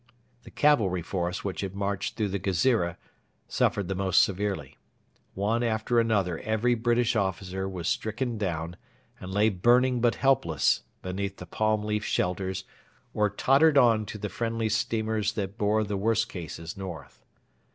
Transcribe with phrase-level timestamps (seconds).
[0.45, 2.97] The cavalry force which had marched through the Ghezira
[3.47, 4.75] suffered the most severely.
[5.35, 8.77] One after another every British officer was stricken down
[9.19, 12.63] and lay burning but helpless beneath the palm leaf shelters
[13.13, 17.23] or tottered on to the friendly steamers that bore the worst cases north.